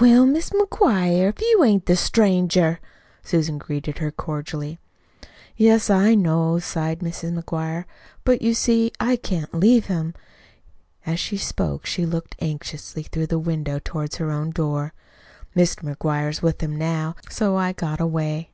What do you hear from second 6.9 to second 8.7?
Mrs. McGuire. "But, you